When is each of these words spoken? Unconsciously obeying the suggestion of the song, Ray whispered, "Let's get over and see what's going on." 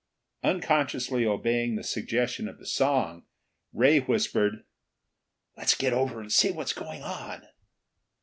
Unconsciously 0.41 1.27
obeying 1.27 1.75
the 1.75 1.83
suggestion 1.83 2.47
of 2.49 2.57
the 2.57 2.65
song, 2.65 3.23
Ray 3.71 3.99
whispered, 3.99 4.63
"Let's 5.55 5.75
get 5.75 5.93
over 5.93 6.19
and 6.19 6.31
see 6.31 6.49
what's 6.49 6.73
going 6.73 7.03
on." 7.03 7.47